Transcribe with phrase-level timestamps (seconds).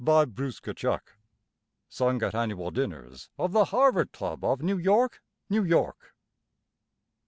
[0.03, 0.99] HARVARD ODES.
[1.87, 5.21] (SUNG AT ANNUAL DINNERS OF THE HARVARD CLUB OF New York.
[5.47, 6.15] NEW YORK.)